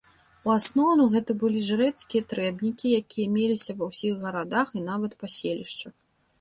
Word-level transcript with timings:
У 0.47 0.51
асноўным 0.59 1.11
гэта 1.15 1.35
былі 1.43 1.61
жрэцкія 1.67 2.21
трэбнікі, 2.33 2.95
якія 3.03 3.27
меліся 3.37 3.71
ва 3.85 3.93
ўсіх 3.93 4.13
гарадах 4.27 4.67
і 4.81 4.87
нават 4.91 5.11
паселішчах. 5.25 5.95